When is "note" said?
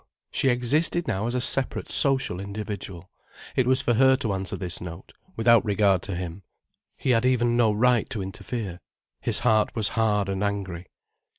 4.81-5.13